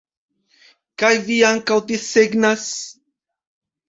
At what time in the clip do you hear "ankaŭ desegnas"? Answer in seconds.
1.49-2.65